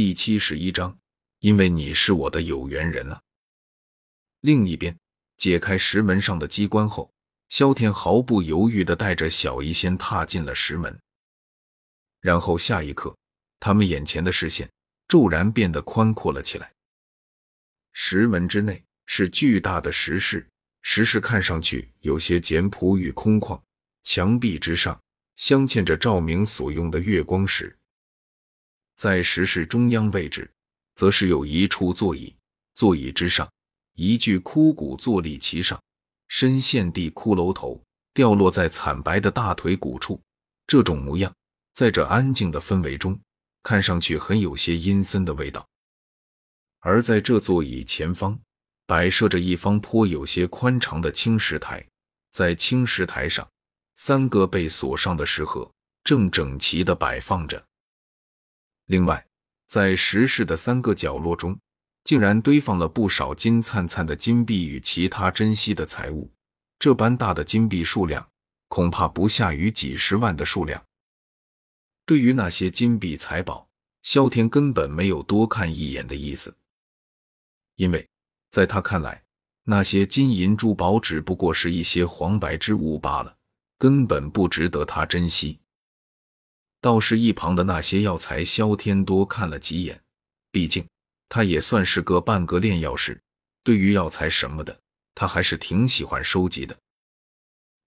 [0.00, 0.96] 第七十一章，
[1.40, 3.20] 因为你是我的有缘人啊。
[4.42, 4.96] 另一边，
[5.36, 7.12] 解开石门上的机关后，
[7.48, 10.96] 萧天毫不犹豫地带着小医仙踏进了石门。
[12.20, 13.16] 然后下一刻，
[13.58, 14.70] 他们眼前的视线
[15.08, 16.72] 骤然变得宽阔了起来。
[17.92, 20.48] 石门之内是巨大的石室，
[20.82, 23.60] 石室看上去有些简朴与空旷，
[24.04, 25.02] 墙壁之上
[25.34, 27.76] 镶嵌着照明所用的月光石。
[28.98, 30.50] 在石室中央位置，
[30.96, 32.34] 则是有一处座椅，
[32.74, 33.48] 座椅之上
[33.94, 35.80] 一具枯骨坐立其上，
[36.26, 37.80] 身陷地骷髅头
[38.12, 40.20] 掉落在惨白的大腿骨处，
[40.66, 41.32] 这种模样。
[41.74, 43.16] 在这安静的氛围中，
[43.62, 45.64] 看上去很有些阴森的味道。
[46.80, 48.36] 而在这座椅前方，
[48.84, 51.86] 摆设着一方颇有些宽敞的青石台，
[52.32, 53.48] 在青石台上，
[53.94, 55.70] 三个被锁上的石盒
[56.02, 57.64] 正整齐地摆放着。
[58.88, 59.24] 另外，
[59.66, 61.58] 在石室的三个角落中，
[62.04, 66.30] 竟然堆放了不少金灿灿的金币与其他珍稀的财物。
[66.78, 68.26] 这般大的金币数量，
[68.68, 70.82] 恐怕不下于几十万的数量。
[72.06, 73.68] 对于那些金币财宝，
[74.02, 76.56] 萧天根本没有多看一眼的意思，
[77.76, 78.08] 因为
[78.50, 79.22] 在他看来，
[79.64, 83.36] 那些金银珠宝只不过是一些黄白之物罢了，
[83.76, 85.58] 根本不值得他珍惜。
[86.80, 90.00] 倒是一旁的那些药材，萧天多看了几眼，
[90.52, 90.86] 毕竟
[91.28, 93.20] 他也算是个半个炼药师，
[93.64, 94.78] 对于药材什么的，
[95.14, 96.76] 他还是挺喜欢收集的。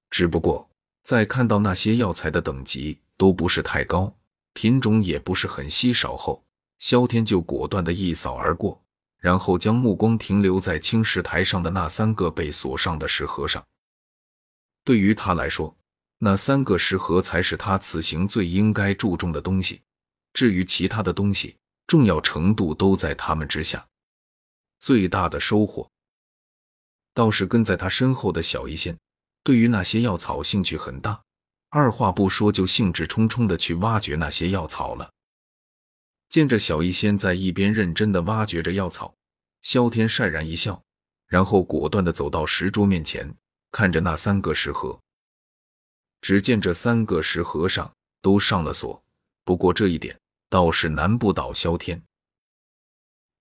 [0.09, 0.69] 只不过
[1.03, 4.13] 在看到那些药材的等级，都不是太高，
[4.53, 6.17] 品种也不是很稀少。
[6.17, 6.43] 后，
[6.79, 8.83] 萧天就果断的一扫而过，
[9.17, 13.65] 然后将目光停留在青石台上的那三个被锁上的石盒上。
[14.83, 15.75] 对于他来说，
[16.23, 19.81] 那三个石盒才是他此行最应该注重的东西。
[20.33, 23.83] 至于其他的东西，重要程度都在他们之下。
[24.79, 25.89] 最大的收获，
[27.15, 28.95] 倒是跟在他身后的小医仙，
[29.43, 31.19] 对于那些药草兴趣很大。
[31.69, 35.09] 二话不说，就兴致冲冲的去挖掘那些药草了。
[36.29, 39.15] 见着小医仙在一边认真的挖掘着药草，
[39.63, 40.83] 萧天讪然一笑，
[41.25, 43.33] 然后果断的走到石桌面前，
[43.71, 44.99] 看着那三个石盒。
[46.21, 49.03] 只见这三个石盒上都上了锁，
[49.43, 50.17] 不过这一点
[50.49, 52.01] 倒是难不倒萧天，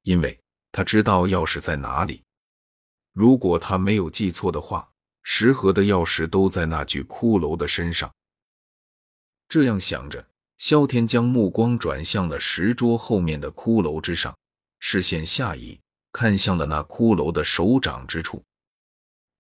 [0.03, 0.41] 因为
[0.73, 2.23] 他知道钥匙在哪里。
[3.13, 4.89] 如果他没有记错的话，
[5.23, 8.11] 石盒的钥匙都在那具骷髅的身上。
[9.49, 10.27] 这样想着，
[10.59, 14.35] 萧天将目光转向了石桌后面的骷髅之上，
[14.79, 15.79] 视线下移，
[16.13, 18.43] 看向了那骷髅的手掌之处。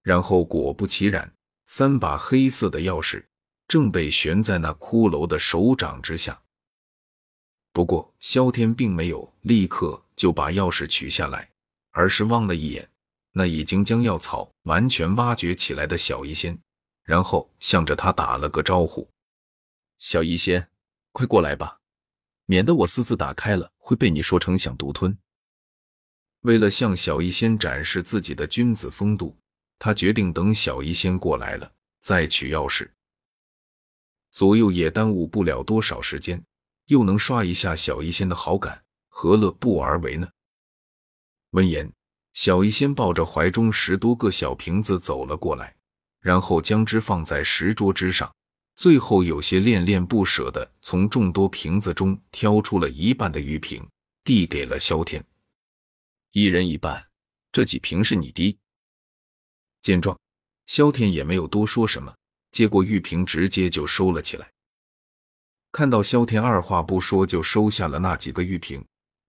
[0.02, 1.32] 然后果不其然，
[1.66, 3.24] 三把黑色的钥匙
[3.70, 6.42] 正被悬在那骷髅的手掌之下。
[7.72, 11.48] 不过，萧天并没有立刻就把钥匙取下来，
[11.92, 12.90] 而是望了一眼
[13.30, 16.58] 那已经将药草完全挖掘起来的小医仙，
[17.04, 19.08] 然后向着他打了个招呼。
[19.98, 20.68] 小医仙，
[21.12, 21.78] 快过来吧，
[22.46, 25.16] 免得我私自打开了会被你说成想独吞。
[26.40, 29.38] 为了向小医仙展示自己的君子风度，
[29.78, 32.90] 他决定等小医仙过来了再取钥匙。
[34.30, 36.44] 左右也耽误不了多少时间，
[36.86, 40.28] 又能刷一下小医仙的好感，何乐不而为呢？
[41.50, 41.92] 闻言，
[42.32, 45.74] 小医仙抱着怀中十多个小瓶子走了过来，
[46.20, 48.32] 然后将之放在石桌之上。
[48.76, 53.86] 最后有些恋恋不舍的从众多瓶子中挑出了一半的玉瓶，
[54.24, 55.22] 递给了萧天，
[56.32, 57.04] 一人一半。
[57.52, 58.56] 这几瓶是你的。
[59.82, 60.18] 见状，
[60.66, 62.14] 萧天也没有多说什么，
[62.52, 64.50] 接过玉瓶，直接就收了起来。
[65.72, 68.84] 看到萧天二话不说就收下了那几个玉瓶，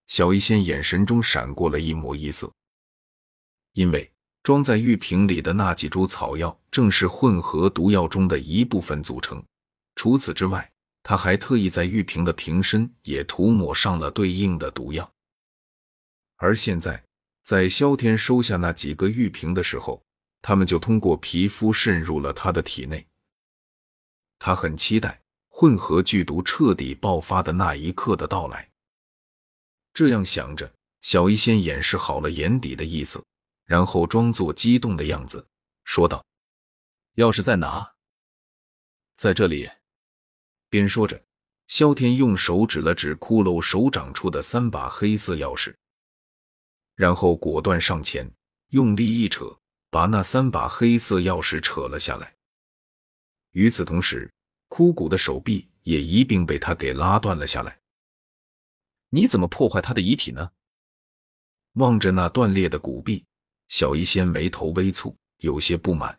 [0.08, 2.52] 小医仙眼神中闪过了一抹异色，
[3.74, 4.12] 因为。
[4.44, 9.40] 装在玉瓶里的那几株草药，正是混合毒药中的一部分组成。
[9.96, 10.68] 除此之外，
[11.04, 15.08] 他还特意在玉瓶的瓶身也涂抹上了对应的毒药。
[16.38, 17.04] 而现在，
[17.44, 20.02] 在萧天收下那几个玉瓶的时候，
[20.42, 23.06] 他们就通过皮肤渗入了他的体内。
[24.44, 28.68] 他很期待混合剧毒彻底爆发的那一刻的到来。
[29.94, 30.74] 这样想着，
[31.04, 33.24] 小医仙掩饰好了眼底的意思。
[33.66, 35.46] 然后装作激动的样子，
[35.86, 36.26] 说道
[37.16, 37.94] ：“钥匙在哪
[39.16, 39.70] ？”“在这里。”
[40.70, 41.24] 边说着，
[41.68, 45.74] 萧天用手指了指骷髅手掌处的三把黑色钥匙，
[46.96, 48.30] 然后果断上前，
[48.70, 49.56] 用力一扯，
[49.92, 52.36] 把那三把黑色钥匙扯了下来。
[53.52, 54.32] 与此同时，
[54.68, 57.80] 枯骨的手臂也一并被他给拉断了下来。
[59.10, 60.52] 你怎么破坏他的遗体呢？
[61.74, 63.26] 望着那断裂的骨壁，
[63.68, 66.18] 小医仙眉头微蹙，有些不满。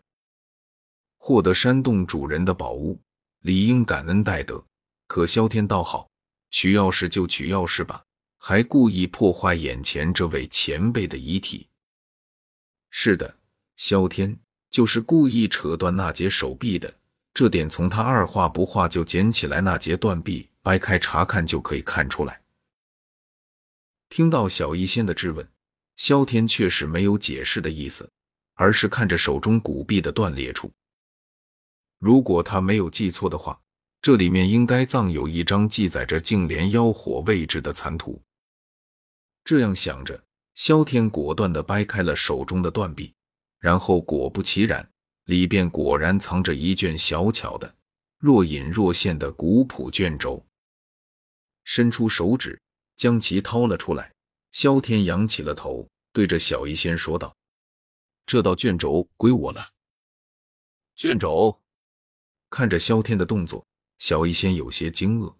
[1.17, 3.01] 获得山洞主人的宝物，
[3.41, 4.63] 理应感恩戴德。
[5.07, 6.11] 可萧天倒好，
[6.51, 8.03] 取钥匙就取钥匙吧，
[8.39, 11.69] 还故意破坏眼前这位前辈的遗体。
[12.91, 13.39] 是的，
[13.77, 14.39] 萧天
[14.71, 16.93] 就是故意扯断那截手臂的。
[17.35, 22.43] 这点从他二话不话就捡起来那截断臂，掰开查看就可以看出来。
[24.11, 25.49] 听到小医仙的质问，
[25.97, 28.11] 萧天却是没有解释的意思，
[28.55, 30.71] 而是看着手中骨壁的断裂处。
[31.99, 33.59] 如果他没有记错的话，
[34.03, 38.21] 这里面应该藏有一张记载着净莲妖火位置的残图。
[39.45, 40.23] 这样想着，
[40.55, 43.15] 萧天果断地掰开了手中的断臂，
[43.59, 44.87] 然后果不其然，
[45.33, 47.75] 里边果然藏着一卷小巧的、
[48.19, 50.45] 若隐若现的古朴卷轴。
[51.65, 52.61] 伸出手指。
[52.95, 54.13] 将其掏了出来，
[54.53, 57.35] 萧天仰起了头，对着小医仙说道
[58.27, 59.71] ：“这道卷轴归我了。”
[60.95, 61.59] 卷轴
[62.49, 63.67] 看着萧天的动作，
[63.99, 65.35] 小医仙有些惊愕，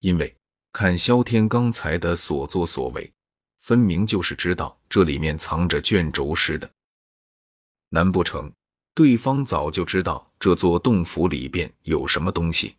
[0.00, 0.34] 因为
[0.72, 3.12] 看萧天刚才的所作所为，
[3.60, 6.68] 分明就是知道这里面藏着卷轴似的。
[7.90, 8.52] 难不成
[8.94, 12.76] 对方早就知道这座洞府里边有什么东西？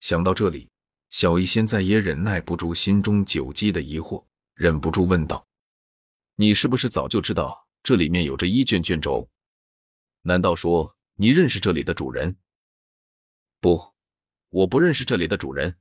[0.00, 0.68] 想到这里。
[1.10, 4.24] 小医仙再也忍耐不住心中久积的疑惑，
[4.54, 5.46] 忍不住问道
[6.36, 9.28] ：“你是不是早就知道这里面有着一卷卷轴？
[10.22, 12.34] 难道说你认识这里的主人
[13.60, 13.92] ？”“不，
[14.48, 15.76] 我不认识这里的主人。”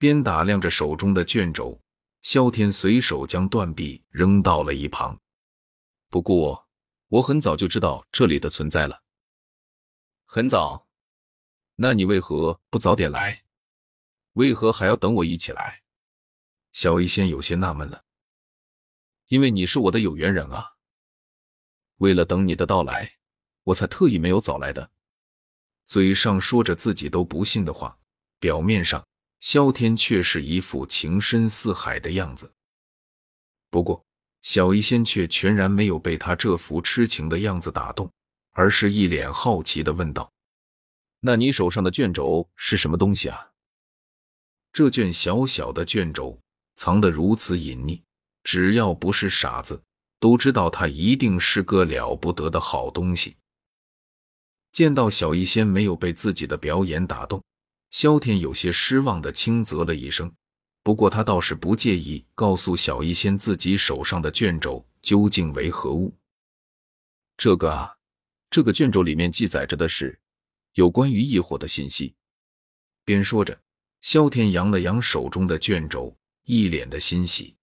[0.00, 1.78] 边打量着手中的卷轴，
[2.22, 5.20] 萧天随手将断臂扔到了一旁。
[6.08, 6.66] “不过，
[7.10, 9.04] 我很早就知道这里的存在了。
[10.26, 10.88] ”“很早？
[11.76, 13.44] 那你为何不早点来？”
[14.34, 15.82] 为何还要等我一起来？
[16.72, 18.04] 小医仙有些纳闷了。
[19.26, 20.76] 因为你是我的有缘人啊。
[21.96, 23.18] 为了等你的到来，
[23.64, 24.92] 我才特意没有早来的。
[25.88, 27.98] 嘴上说着自己都不信的话，
[28.38, 29.04] 表面上
[29.40, 32.54] 萧天却是一副情深似海的样子。
[33.68, 34.06] 不过，
[34.42, 38.10] 小医仙却全然没有被他这副痴情的样子打动，
[38.52, 40.30] 而是一脸好奇的问道
[41.20, 43.48] ：“那你手上的卷轴是什么东西啊？”
[44.72, 46.38] 这卷小小的卷轴
[46.76, 48.00] 藏得如此隐匿，
[48.44, 49.82] 只要不是傻子，
[50.18, 53.36] 都知道它一定是个了不得的好东西。
[54.72, 57.42] 见到小医仙没有被自己的表演打动，
[57.90, 60.32] 萧天有些失望的轻啧了一声。
[60.82, 66.14] 不过他倒是不介意告诉小医仙自己手上的卷轴究竟为何物。
[67.36, 67.96] 这个啊，
[68.50, 70.18] 这个卷轴里面记载着的是
[70.74, 72.14] 有关于异火的信息。
[73.04, 73.60] 边说着。
[74.02, 77.54] 萧天扬了扬手中的卷轴，一脸的欣喜。